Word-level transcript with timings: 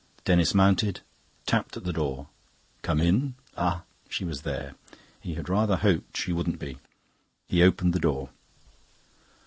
Denis 0.25 0.55
mounted, 0.55 1.01
tapped 1.45 1.77
at 1.77 1.83
the 1.83 1.93
door. 1.93 2.25
"Come 2.81 2.99
in." 2.99 3.35
Ah, 3.55 3.83
she 4.09 4.25
was 4.25 4.41
there; 4.41 4.73
he 5.19 5.35
had 5.35 5.47
rather 5.47 5.75
hoped 5.75 6.17
she 6.17 6.33
wouldn't 6.33 6.57
be. 6.57 6.79
He 7.45 7.61
opened 7.61 7.93
the 7.93 7.99
door. 7.99 8.29